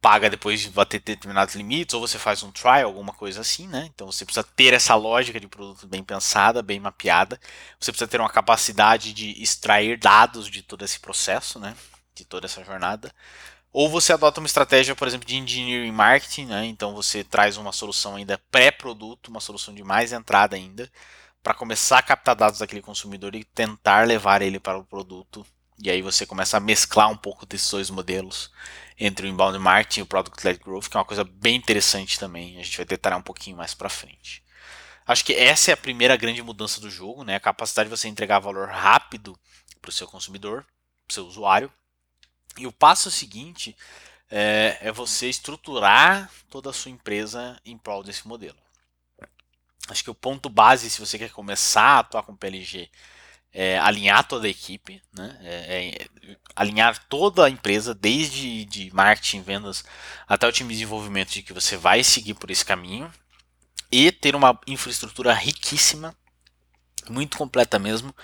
paga 0.00 0.30
depois 0.30 0.60
de 0.60 0.70
bater 0.70 1.00
determinados 1.00 1.54
limites, 1.56 1.94
ou 1.94 2.00
você 2.00 2.18
faz 2.18 2.42
um 2.44 2.52
trial, 2.52 2.84
alguma 2.84 3.12
coisa 3.12 3.40
assim, 3.40 3.66
né? 3.66 3.90
Então 3.92 4.06
você 4.10 4.24
precisa 4.24 4.46
ter 4.54 4.72
essa 4.72 4.94
lógica 4.94 5.40
de 5.40 5.48
produto 5.48 5.86
bem 5.86 6.04
pensada, 6.04 6.62
bem 6.62 6.78
mapeada. 6.78 7.40
Você 7.80 7.90
precisa 7.90 8.08
ter 8.08 8.20
uma 8.20 8.30
capacidade 8.30 9.12
de 9.12 9.42
extrair 9.42 9.98
dados 9.98 10.48
de 10.48 10.62
todo 10.62 10.84
esse 10.84 11.00
processo, 11.00 11.58
né? 11.58 11.74
De 12.14 12.24
toda 12.24 12.46
essa 12.46 12.64
jornada. 12.64 13.12
Ou 13.72 13.88
você 13.88 14.12
adota 14.12 14.40
uma 14.40 14.46
estratégia, 14.46 14.94
por 14.96 15.06
exemplo, 15.08 15.26
de 15.26 15.36
engineering 15.36 15.92
marketing, 15.92 16.46
né? 16.46 16.66
Então 16.66 16.94
você 16.94 17.24
traz 17.24 17.56
uma 17.56 17.72
solução 17.72 18.16
ainda 18.16 18.40
pré-produto, 18.50 19.28
uma 19.28 19.40
solução 19.40 19.74
de 19.74 19.82
mais 19.82 20.12
entrada 20.12 20.56
ainda, 20.56 20.90
para 21.48 21.54
começar 21.54 21.96
a 21.96 22.02
captar 22.02 22.36
dados 22.36 22.58
daquele 22.58 22.82
consumidor 22.82 23.34
e 23.34 23.42
tentar 23.42 24.06
levar 24.06 24.42
ele 24.42 24.60
para 24.60 24.76
o 24.76 24.84
produto. 24.84 25.46
E 25.82 25.88
aí 25.88 26.02
você 26.02 26.26
começa 26.26 26.58
a 26.58 26.60
mesclar 26.60 27.08
um 27.08 27.16
pouco 27.16 27.46
desses 27.46 27.70
dois 27.70 27.88
modelos 27.88 28.50
entre 29.00 29.26
o 29.26 29.30
inbound 29.30 29.58
marketing 29.58 30.00
e 30.00 30.02
o 30.02 30.06
product 30.06 30.46
led 30.46 30.60
growth, 30.62 30.88
que 30.90 30.96
é 30.98 31.00
uma 31.00 31.06
coisa 31.06 31.24
bem 31.24 31.56
interessante 31.56 32.18
também. 32.18 32.60
A 32.60 32.62
gente 32.62 32.76
vai 32.76 32.84
detalhar 32.84 33.18
um 33.18 33.22
pouquinho 33.22 33.56
mais 33.56 33.72
para 33.72 33.88
frente. 33.88 34.44
Acho 35.06 35.24
que 35.24 35.32
essa 35.32 35.70
é 35.70 35.72
a 35.72 35.76
primeira 35.78 36.18
grande 36.18 36.42
mudança 36.42 36.82
do 36.82 36.90
jogo, 36.90 37.24
né? 37.24 37.36
A 37.36 37.40
capacidade 37.40 37.88
de 37.88 37.96
você 37.96 38.08
entregar 38.08 38.40
valor 38.40 38.68
rápido 38.68 39.34
para 39.80 39.88
o 39.88 39.92
seu 39.92 40.06
consumidor, 40.06 40.66
para 41.06 41.12
o 41.12 41.14
seu 41.14 41.26
usuário. 41.26 41.72
E 42.58 42.66
o 42.66 42.72
passo 42.72 43.10
seguinte 43.10 43.74
é, 44.30 44.76
é, 44.82 44.92
você 44.92 45.30
estruturar 45.30 46.30
toda 46.50 46.68
a 46.68 46.74
sua 46.74 46.90
empresa 46.90 47.58
em 47.64 47.78
prol 47.78 48.02
desse 48.02 48.28
modelo. 48.28 48.67
Acho 49.88 50.04
que 50.04 50.10
o 50.10 50.14
ponto 50.14 50.48
base, 50.48 50.90
se 50.90 51.00
você 51.00 51.18
quer 51.18 51.30
começar 51.30 51.82
a 51.82 51.98
atuar 52.00 52.22
com 52.22 52.36
PLG, 52.36 52.90
é, 53.52 53.78
alinhar 53.78 54.26
toda 54.26 54.46
a 54.46 54.50
equipe, 54.50 55.02
né? 55.12 55.38
É, 55.42 55.98
é, 56.00 56.38
alinhar 56.54 57.06
toda 57.08 57.46
a 57.46 57.50
empresa, 57.50 57.94
desde 57.94 58.64
de 58.64 58.90
marketing, 58.94 59.42
vendas, 59.42 59.84
até 60.26 60.46
o 60.46 60.52
time 60.52 60.68
de 60.68 60.74
desenvolvimento, 60.74 61.30
de 61.30 61.42
que 61.42 61.52
você 61.52 61.76
vai 61.76 62.02
seguir 62.04 62.34
por 62.34 62.50
esse 62.50 62.64
caminho. 62.64 63.10
E 63.90 64.12
ter 64.12 64.36
uma 64.36 64.58
infraestrutura 64.66 65.32
riquíssima, 65.32 66.14
muito 67.08 67.38
completa 67.38 67.78
mesmo, 67.78 68.14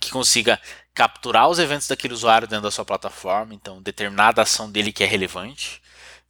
que 0.00 0.10
consiga 0.10 0.60
capturar 0.94 1.48
os 1.48 1.58
eventos 1.58 1.88
daquele 1.88 2.14
usuário 2.14 2.48
dentro 2.48 2.64
da 2.64 2.70
sua 2.70 2.84
plataforma, 2.84 3.54
então 3.54 3.80
determinada 3.82 4.42
ação 4.42 4.70
dele 4.70 4.92
que 4.92 5.04
é 5.04 5.06
relevante, 5.06 5.81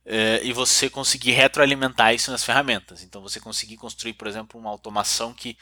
é, 0.05 0.41
e 0.43 0.53
você 0.53 0.91
conseguir 0.91 1.33
retroalimentar 1.33 2.15
isso 2.15 2.31
nas 2.31 2.45
ferramentas. 2.45 3.03
Então 3.03 3.23
você 3.23 3.41
conseguir 3.41 3.77
construir, 3.77 4.15
por 4.15 4.27
exemplo, 4.27 4.61
uma 4.61 4.71
automação 4.71 5.33
que 5.33 5.57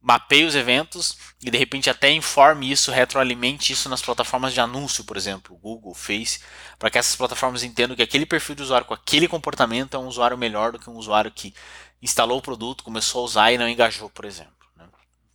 mapeie 0.00 0.44
os 0.44 0.54
eventos 0.54 1.18
e 1.42 1.50
de 1.50 1.58
repente 1.58 1.90
até 1.90 2.10
informe 2.10 2.70
isso, 2.70 2.92
retroalimente 2.92 3.72
isso 3.72 3.88
nas 3.88 4.00
plataformas 4.00 4.54
de 4.54 4.60
anúncio, 4.60 5.04
por 5.04 5.16
exemplo, 5.16 5.56
Google, 5.56 5.94
Face, 5.94 6.40
para 6.78 6.90
que 6.90 6.98
essas 6.98 7.16
plataformas 7.16 7.64
entendam 7.64 7.96
que 7.96 8.02
aquele 8.02 8.24
perfil 8.26 8.54
de 8.54 8.62
usuário 8.62 8.86
com 8.86 8.94
aquele 8.94 9.26
comportamento 9.26 9.96
é 9.96 9.98
um 9.98 10.06
usuário 10.06 10.38
melhor 10.38 10.72
do 10.72 10.78
que 10.78 10.88
um 10.88 10.96
usuário 10.96 11.30
que 11.30 11.52
instalou 12.00 12.38
o 12.38 12.42
produto, 12.42 12.84
começou 12.84 13.22
a 13.22 13.24
usar 13.24 13.52
e 13.52 13.58
não 13.58 13.68
engajou, 13.68 14.08
por 14.10 14.24
exemplo. 14.24 14.57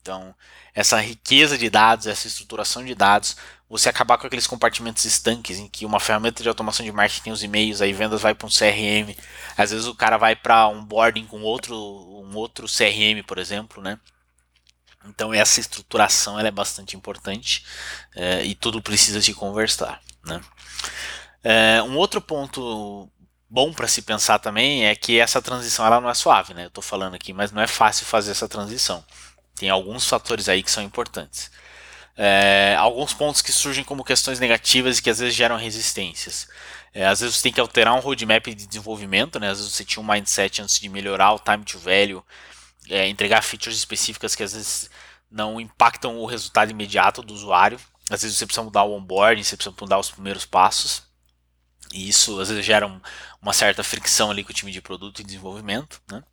Então, 0.04 0.36
essa 0.76 1.00
riqueza 1.00 1.58
de 1.58 1.70
dados, 1.70 2.08
essa 2.08 2.28
estruturação 2.28 2.84
de 2.84 2.94
dados, 2.94 3.38
você 3.70 3.88
acabar 3.88 4.18
com 4.18 4.28
aqueles 4.28 4.46
compartimentos 4.46 5.06
estanques 5.06 5.58
em 5.58 5.70
que 5.70 5.86
uma 5.86 5.98
ferramenta 5.98 6.44
de 6.44 6.50
automação 6.50 6.86
de 6.86 6.92
marketing 6.92 7.24
tem 7.24 7.34
os 7.34 7.42
e-mails, 7.42 7.82
aí 7.82 7.94
vendas 7.94 8.22
vai 8.22 8.36
para 8.36 8.46
um 8.46 8.50
CRM, 8.50 9.16
às 9.58 9.72
vezes 9.72 9.88
o 9.88 9.96
cara 9.96 10.18
vai 10.18 10.36
para 10.36 10.68
um 10.68 10.84
boarding 10.84 11.26
com 11.26 11.42
outro, 11.42 11.74
um 11.74 12.36
outro 12.36 12.68
CRM, 12.68 13.24
por 13.26 13.38
exemplo, 13.38 13.82
né? 13.82 13.98
Então 15.06 15.34
essa 15.34 15.62
estruturação 15.62 16.38
é 16.38 16.52
bastante 16.52 16.98
importante 16.98 17.66
é, 18.14 18.44
e 18.44 18.56
tudo 18.56 18.82
precisa 18.82 19.22
de 19.22 19.34
conversar. 19.34 20.02
Né? 20.26 20.42
É, 21.44 21.82
um 21.84 21.98
outro 21.98 22.22
ponto 22.22 23.10
bom 23.50 23.72
para 23.74 23.88
se 23.88 24.02
pensar 24.02 24.40
também 24.40 24.86
é 24.86 24.96
que 24.96 25.20
essa 25.20 25.42
transição 25.42 25.86
ela 25.86 26.02
não 26.02 26.10
é 26.10 26.14
suave, 26.14 26.54
né? 26.54 26.66
Eu 26.66 26.68
estou 26.68 26.84
falando 26.84 27.16
aqui, 27.16 27.32
mas 27.34 27.52
não 27.52 27.62
é 27.62 27.68
fácil 27.68 28.06
fazer 28.06 28.32
essa 28.32 28.50
transição. 28.50 29.04
Tem 29.56 29.70
alguns 29.70 30.08
fatores 30.08 30.50
aí 30.50 30.64
que 30.64 30.72
são 30.72 30.84
importantes. 30.84 31.52
É, 32.16 32.76
alguns 32.78 33.14
pontos 33.14 33.42
que 33.42 33.52
surgem 33.52 33.84
como 33.84 34.04
questões 34.04 34.40
negativas 34.40 35.00
e 35.00 35.02
que 35.02 35.10
às 35.10 35.20
vezes 35.20 35.36
geram 35.36 35.58
resistências. 35.58 36.48
É, 36.94 37.06
às 37.08 37.22
vezes 37.22 37.38
você 37.38 37.44
tem 37.44 37.54
que 37.54 37.60
alterar 37.60 37.94
um 37.96 38.00
roadmap 38.00 38.46
de 38.46 38.68
desenvolvimento, 38.68 39.40
né? 39.40 39.50
às 39.50 39.58
vezes 39.58 39.74
você 39.74 39.84
tinha 39.84 40.04
um 40.04 40.08
mindset 40.08 40.62
antes 40.62 40.80
de 40.80 40.88
melhorar 40.90 41.34
o 41.34 41.40
time 41.40 41.64
to 41.66 41.80
value 41.80 42.24
é, 42.90 43.08
entregar 43.08 43.42
features 43.42 43.78
específicas 43.78 44.36
que 44.36 44.44
às 44.44 44.54
vezes 44.54 44.90
não 45.30 45.60
impactam 45.60 46.18
o 46.18 46.26
resultado 46.26 46.72
imediato 46.72 47.22
do 47.22 47.34
usuário. 47.34 47.80
Às 48.10 48.22
vezes 48.22 48.38
você 48.38 48.46
precisa 48.46 48.64
mudar 48.64 48.84
o 48.84 48.94
onboarding, 48.94 49.44
você 49.44 49.56
precisa 49.56 49.76
mudar 49.80 50.00
os 50.00 50.12
primeiros 50.12 50.46
passos. 50.46 51.04
E 51.92 52.08
isso 52.08 52.40
às 52.40 52.50
vezes 52.50 52.66
gera 52.66 52.88
um, 52.88 53.00
uma 53.42 53.54
certa 53.54 53.84
fricção 53.84 54.32
ali 54.32 54.44
com 54.44 54.52
o 54.52 54.54
time 54.54 54.72
de 54.72 54.82
produto 54.82 55.22
e 55.22 55.24
desenvolvimento. 55.24 56.02
Né? 56.12 56.24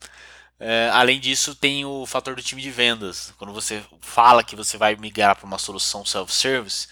É, 0.62 0.90
além 0.93 1.19
disso, 1.19 1.55
tem 1.55 1.87
o 1.87 2.05
fator 2.05 2.37
do 2.37 2.43
time 2.43 2.61
de 2.61 2.71
vendas. 2.71 3.33
Quando 3.38 3.52
você 3.52 3.83
fala 4.02 4.45
que 4.45 4.55
você 4.55 4.76
vai 4.76 4.95
migrar 4.95 5.35
para 5.35 5.47
uma 5.47 5.57
solução 5.57 6.05
self-service, 6.05 6.87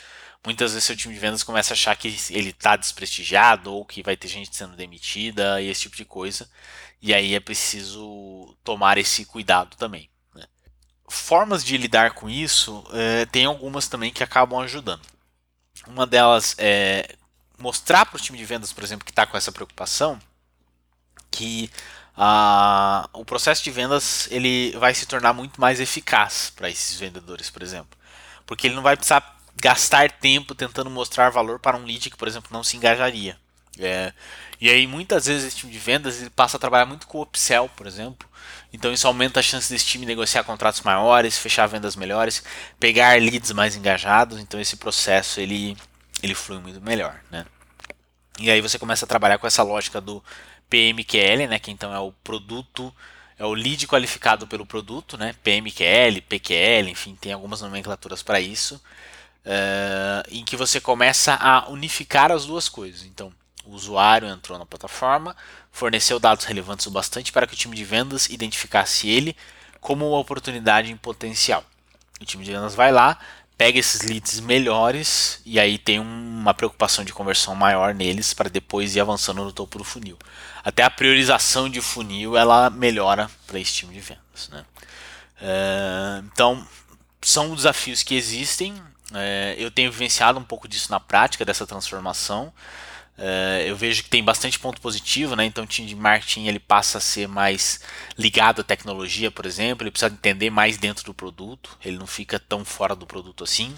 muitas 0.44 0.72
vezes 0.72 0.86
seu 0.86 0.96
time 0.96 1.12
de 1.12 1.20
vendas 1.20 1.42
começa 1.42 1.74
a 1.74 1.76
achar 1.76 1.94
que 1.94 2.08
ele 2.30 2.48
está 2.48 2.76
desprestigiado 2.76 3.70
ou 3.70 3.84
que 3.84 4.02
vai 4.02 4.16
ter 4.16 4.28
gente 4.28 4.56
sendo 4.56 4.74
demitida 4.74 5.60
e 5.60 5.68
esse 5.68 5.82
tipo 5.82 5.96
de 5.96 6.06
coisa. 6.06 6.48
E 7.02 7.12
aí 7.12 7.34
é 7.34 7.40
preciso 7.40 8.56
tomar 8.64 8.96
esse 8.96 9.26
cuidado 9.26 9.76
também. 9.76 10.08
Né? 10.34 10.46
Formas 11.06 11.62
de 11.62 11.76
lidar 11.76 12.12
com 12.12 12.28
isso, 12.28 12.82
é, 12.92 13.26
tem 13.26 13.44
algumas 13.44 13.86
também 13.86 14.10
que 14.10 14.24
acabam 14.24 14.60
ajudando. 14.60 15.02
Uma 15.86 16.06
delas 16.06 16.54
é 16.58 17.16
mostrar 17.58 18.06
para 18.06 18.16
o 18.16 18.20
time 18.20 18.38
de 18.38 18.44
vendas, 18.46 18.72
por 18.72 18.82
exemplo, 18.82 19.04
que 19.04 19.12
está 19.12 19.26
com 19.26 19.36
essa 19.36 19.52
preocupação, 19.52 20.18
que 21.30 21.70
o 23.12 23.24
processo 23.24 23.62
de 23.62 23.70
vendas 23.70 24.26
ele 24.30 24.76
vai 24.78 24.92
se 24.94 25.06
tornar 25.06 25.32
muito 25.32 25.60
mais 25.60 25.78
eficaz 25.78 26.52
para 26.54 26.68
esses 26.68 26.98
vendedores, 26.98 27.48
por 27.50 27.62
exemplo. 27.62 27.96
Porque 28.44 28.66
ele 28.66 28.74
não 28.74 28.82
vai 28.82 28.96
precisar 28.96 29.36
gastar 29.60 30.10
tempo 30.10 30.54
tentando 30.54 30.90
mostrar 30.90 31.30
valor 31.30 31.58
para 31.58 31.76
um 31.76 31.84
lead 31.84 32.10
que, 32.10 32.16
por 32.16 32.26
exemplo, 32.26 32.50
não 32.52 32.64
se 32.64 32.76
engajaria. 32.76 33.38
É, 33.78 34.12
e 34.60 34.68
aí 34.68 34.86
muitas 34.88 35.26
vezes 35.26 35.44
esse 35.44 35.56
time 35.56 35.72
de 35.72 35.78
vendas 35.78 36.20
ele 36.20 36.30
passa 36.30 36.56
a 36.56 36.60
trabalhar 36.60 36.86
muito 36.86 37.06
com 37.06 37.18
o 37.18 37.22
upsell, 37.22 37.68
por 37.76 37.86
exemplo. 37.86 38.28
Então 38.72 38.92
isso 38.92 39.06
aumenta 39.06 39.38
a 39.40 39.42
chance 39.42 39.70
desse 39.72 39.86
time 39.86 40.04
negociar 40.04 40.42
contratos 40.42 40.80
maiores, 40.80 41.38
fechar 41.38 41.66
vendas 41.66 41.94
melhores, 41.94 42.42
pegar 42.80 43.20
leads 43.20 43.52
mais 43.52 43.76
engajados. 43.76 44.38
Então 44.40 44.60
esse 44.60 44.76
processo 44.76 45.40
ele, 45.40 45.76
ele 46.22 46.34
flui 46.34 46.58
muito 46.58 46.80
melhor, 46.80 47.20
né? 47.30 47.46
E 48.40 48.50
aí 48.50 48.60
você 48.60 48.78
começa 48.78 49.04
a 49.04 49.08
trabalhar 49.08 49.38
com 49.38 49.46
essa 49.46 49.62
lógica 49.62 50.00
do 50.00 50.22
PMQL, 50.68 51.46
né? 51.48 51.58
Que 51.58 51.70
então 51.70 51.94
é 51.94 51.98
o 51.98 52.12
produto, 52.12 52.94
é 53.38 53.44
o 53.44 53.54
lead 53.54 53.86
qualificado 53.86 54.46
pelo 54.46 54.66
produto, 54.66 55.16
né? 55.16 55.34
PMQL, 55.42 56.22
PQL, 56.22 56.90
enfim, 56.90 57.16
tem 57.20 57.32
algumas 57.32 57.60
nomenclaturas 57.60 58.22
para 58.22 58.40
isso. 58.40 58.80
Uh, 59.44 60.22
em 60.30 60.44
que 60.44 60.56
você 60.56 60.80
começa 60.80 61.34
a 61.34 61.70
unificar 61.70 62.30
as 62.30 62.44
duas 62.44 62.68
coisas. 62.68 63.04
Então, 63.04 63.32
o 63.64 63.72
usuário 63.72 64.28
entrou 64.28 64.58
na 64.58 64.66
plataforma, 64.66 65.34
forneceu 65.70 66.18
dados 66.18 66.44
relevantes 66.44 66.86
o 66.86 66.90
bastante 66.90 67.32
para 67.32 67.46
que 67.46 67.54
o 67.54 67.56
time 67.56 67.76
de 67.76 67.84
vendas 67.84 68.28
identificasse 68.28 69.08
ele 69.08 69.36
como 69.80 70.08
uma 70.08 70.18
oportunidade 70.18 70.90
em 70.90 70.96
potencial. 70.96 71.64
O 72.20 72.24
time 72.24 72.44
de 72.44 72.50
vendas 72.50 72.74
vai 72.74 72.90
lá, 72.90 73.18
pega 73.58 73.80
esses 73.80 74.02
leads 74.02 74.38
melhores 74.38 75.42
e 75.44 75.58
aí 75.58 75.76
tem 75.76 75.98
uma 75.98 76.54
preocupação 76.54 77.04
de 77.04 77.12
conversão 77.12 77.56
maior 77.56 77.92
neles 77.92 78.32
para 78.32 78.48
depois 78.48 78.94
ir 78.94 79.00
avançando 79.00 79.44
no 79.44 79.52
topo 79.52 79.78
do 79.78 79.84
funil. 79.84 80.16
Até 80.62 80.84
a 80.84 80.90
priorização 80.90 81.68
de 81.68 81.80
funil 81.80 82.36
ela 82.36 82.70
melhora 82.70 83.28
para 83.48 83.58
esse 83.58 83.72
time 83.72 83.92
de 83.92 84.00
vendas. 84.00 84.48
Né? 84.50 84.64
Uh, 85.42 86.24
então 86.32 86.66
são 87.20 87.52
desafios 87.52 88.04
que 88.04 88.14
existem. 88.14 88.72
Uh, 89.10 89.54
eu 89.56 89.72
tenho 89.72 89.90
vivenciado 89.90 90.38
um 90.38 90.44
pouco 90.44 90.68
disso 90.68 90.92
na 90.92 91.00
prática 91.00 91.44
dessa 91.44 91.66
transformação. 91.66 92.52
Uh, 93.18 93.66
eu 93.66 93.76
vejo 93.76 94.04
que 94.04 94.08
tem 94.08 94.22
bastante 94.22 94.60
ponto 94.60 94.80
positivo, 94.80 95.34
né? 95.34 95.44
Então 95.44 95.64
o 95.64 95.66
time 95.66 95.88
de 95.88 95.96
marketing 95.96 96.46
ele 96.46 96.60
passa 96.60 96.98
a 96.98 97.00
ser 97.00 97.26
mais 97.26 97.80
ligado 98.16 98.60
à 98.60 98.64
tecnologia, 98.64 99.28
por 99.28 99.44
exemplo, 99.44 99.82
ele 99.82 99.90
precisa 99.90 100.12
entender 100.12 100.50
mais 100.50 100.78
dentro 100.78 101.04
do 101.04 101.12
produto, 101.12 101.76
ele 101.84 101.98
não 101.98 102.06
fica 102.06 102.38
tão 102.38 102.64
fora 102.64 102.94
do 102.94 103.06
produto 103.06 103.42
assim. 103.42 103.74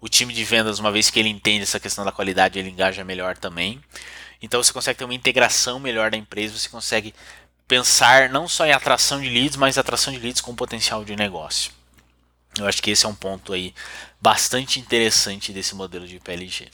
O 0.00 0.08
time 0.08 0.32
de 0.32 0.44
vendas, 0.44 0.78
uma 0.78 0.90
vez 0.90 1.10
que 1.10 1.20
ele 1.20 1.28
entende 1.28 1.62
essa 1.62 1.78
questão 1.78 2.06
da 2.06 2.12
qualidade, 2.12 2.58
ele 2.58 2.70
engaja 2.70 3.04
melhor 3.04 3.36
também. 3.36 3.82
Então 4.40 4.62
você 4.62 4.72
consegue 4.72 4.98
ter 4.98 5.04
uma 5.04 5.14
integração 5.14 5.78
melhor 5.78 6.10
da 6.10 6.16
empresa, 6.16 6.58
você 6.58 6.68
consegue 6.68 7.14
pensar 7.68 8.30
não 8.30 8.48
só 8.48 8.64
em 8.64 8.72
atração 8.72 9.20
de 9.20 9.28
leads, 9.28 9.56
mas 9.56 9.76
atração 9.76 10.12
de 10.12 10.18
leads 10.18 10.40
com 10.40 10.54
potencial 10.54 11.04
de 11.04 11.14
negócio. 11.14 11.70
Eu 12.58 12.66
acho 12.66 12.82
que 12.82 12.90
esse 12.90 13.04
é 13.04 13.08
um 13.08 13.14
ponto 13.14 13.52
aí 13.52 13.74
bastante 14.20 14.80
interessante 14.80 15.52
desse 15.52 15.74
modelo 15.74 16.06
de 16.06 16.18
PLG. 16.18 16.70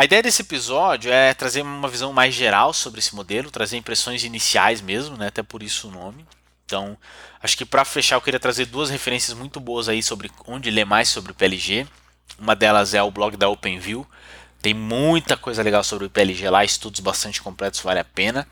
A 0.00 0.04
ideia 0.06 0.22
desse 0.22 0.40
episódio 0.40 1.12
é 1.12 1.34
trazer 1.34 1.60
uma 1.60 1.86
visão 1.86 2.10
mais 2.10 2.34
geral 2.34 2.72
sobre 2.72 3.00
esse 3.00 3.14
modelo, 3.14 3.50
trazer 3.50 3.76
impressões 3.76 4.24
iniciais 4.24 4.80
mesmo, 4.80 5.14
né? 5.14 5.26
até 5.26 5.42
por 5.42 5.62
isso 5.62 5.88
o 5.88 5.90
nome. 5.90 6.24
Então, 6.64 6.96
acho 7.42 7.54
que 7.54 7.66
para 7.66 7.84
fechar 7.84 8.16
eu 8.16 8.22
queria 8.22 8.40
trazer 8.40 8.64
duas 8.64 8.88
referências 8.88 9.36
muito 9.36 9.60
boas 9.60 9.90
aí 9.90 10.02
sobre 10.02 10.30
onde 10.46 10.70
ler 10.70 10.86
mais 10.86 11.10
sobre 11.10 11.32
o 11.32 11.34
PLG. 11.34 11.86
Uma 12.38 12.56
delas 12.56 12.94
é 12.94 13.02
o 13.02 13.10
blog 13.10 13.36
da 13.36 13.50
OpenView, 13.50 14.06
Tem 14.62 14.72
muita 14.72 15.36
coisa 15.36 15.62
legal 15.62 15.84
sobre 15.84 16.06
o 16.06 16.10
PLG 16.10 16.48
lá, 16.48 16.64
estudos 16.64 17.00
bastante 17.00 17.42
completos, 17.42 17.80
vale 17.80 18.00
a 18.00 18.04
pena. 18.04 18.48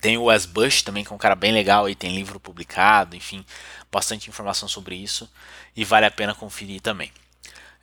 Tem 0.00 0.16
o 0.16 0.26
Wes 0.26 0.46
Bush 0.46 0.80
também, 0.80 1.02
que 1.02 1.12
é 1.12 1.16
um 1.16 1.18
cara 1.18 1.34
bem 1.34 1.50
legal, 1.50 1.86
aí 1.86 1.96
tem 1.96 2.14
livro 2.14 2.38
publicado, 2.38 3.16
enfim, 3.16 3.44
bastante 3.90 4.30
informação 4.30 4.68
sobre 4.68 4.94
isso 4.94 5.28
e 5.74 5.84
vale 5.84 6.06
a 6.06 6.10
pena 6.12 6.36
conferir 6.36 6.80
também. 6.80 7.10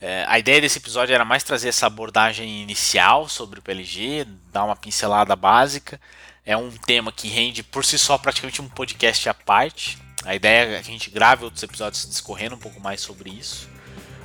É, 0.05 0.25
a 0.27 0.37
ideia 0.37 0.59
desse 0.59 0.79
episódio 0.79 1.15
era 1.15 1.23
mais 1.23 1.43
trazer 1.43 1.69
essa 1.69 1.87
abordagem 1.87 2.61
inicial 2.61 3.29
sobre 3.29 3.59
o 3.59 3.61
PLG, 3.61 4.27
dar 4.51 4.65
uma 4.65 4.75
pincelada 4.75 5.33
básica. 5.33 5.97
É 6.45 6.57
um 6.57 6.69
tema 6.69 7.09
que 7.09 7.29
rende 7.29 7.63
por 7.63 7.85
si 7.85 7.97
só 7.97 8.17
praticamente 8.17 8.61
um 8.61 8.67
podcast 8.67 9.29
à 9.29 9.33
parte. 9.33 9.97
A 10.25 10.35
ideia 10.35 10.77
é 10.77 10.83
que 10.83 10.89
a 10.89 10.91
gente 10.91 11.09
grave 11.09 11.45
outros 11.45 11.63
episódios 11.63 12.05
discorrendo 12.05 12.55
um 12.55 12.59
pouco 12.59 12.81
mais 12.81 12.99
sobre 12.99 13.29
isso. 13.29 13.69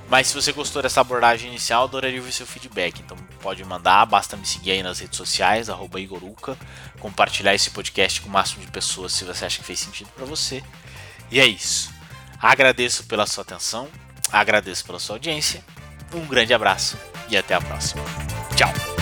Mas 0.09 0.27
se 0.27 0.35
você 0.35 0.51
gostou 0.51 0.83
dessa 0.83 1.01
abordagem 1.01 1.49
inicial, 1.49 1.85
adoraria 1.85 2.19
ouvir 2.19 2.33
seu 2.33 2.45
feedback. 2.45 2.99
Então 2.99 3.17
pode 3.41 3.65
mandar, 3.65 4.05
basta 4.05 4.37
me 4.37 4.45
seguir 4.45 4.73
aí 4.73 4.83
nas 4.83 4.99
redes 4.99 5.17
sociais, 5.17 5.69
Igoruca, 5.69 6.59
compartilhar 6.99 7.55
esse 7.55 7.71
podcast 7.71 8.21
com 8.21 8.29
o 8.29 8.33
máximo 8.33 8.65
de 8.65 8.73
pessoas 8.73 9.13
se 9.13 9.25
você 9.25 9.45
acha 9.45 9.59
que 9.59 9.65
fez 9.65 9.79
sentido 9.79 10.11
para 10.17 10.27
você. 10.27 10.61
E 11.31 11.39
é 11.39 11.47
isso. 11.47 11.97
Agradeço 12.41 13.05
pela 13.05 13.29
sua 13.29 13.43
atenção, 13.43 13.89
agradeço 14.33 14.85
pela 14.85 14.99
sua 14.99 15.17
audiência, 15.17 15.63
um 16.15 16.27
grande 16.27 16.55
abraço 16.55 16.97
e 17.29 17.37
até 17.37 17.55
a 17.55 17.61
próxima. 17.61 18.03
Tchau! 18.57 18.98